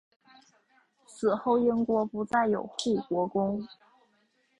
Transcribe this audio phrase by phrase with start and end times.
[1.05, 3.67] 此后英国不再有护国公。